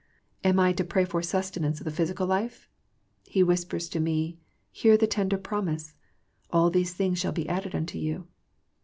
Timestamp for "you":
7.99-8.25